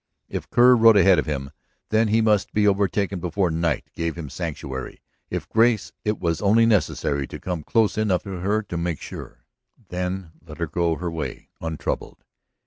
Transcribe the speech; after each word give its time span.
If 0.27 0.49
Kerr 0.49 0.75
rode 0.75 0.97
ahead 0.97 1.19
of 1.19 1.27
him, 1.27 1.51
then 1.89 2.07
he 2.07 2.21
must 2.21 2.53
be 2.53 2.67
overtaken 2.67 3.19
before 3.19 3.51
night 3.51 3.87
gave 3.93 4.17
him 4.17 4.31
sanctuary; 4.31 4.99
if 5.29 5.47
Grace, 5.47 5.91
it 6.03 6.19
was 6.19 6.41
only 6.41 6.65
necessary 6.65 7.27
to 7.27 7.39
come 7.39 7.61
close 7.61 7.99
enough 7.99 8.23
to 8.23 8.39
her 8.39 8.63
to 8.63 8.77
make 8.77 8.99
sure, 8.99 9.45
then 9.89 10.31
let 10.43 10.57
her 10.57 10.65
go 10.65 10.95
her 10.95 11.11
way 11.11 11.49
untroubled. 11.61 12.23